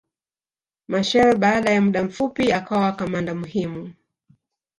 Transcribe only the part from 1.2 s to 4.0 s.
baada ya muda mfupi akawa kamanda muhimu